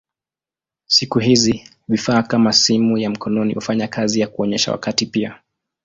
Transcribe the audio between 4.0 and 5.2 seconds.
ya kuonyesha wakati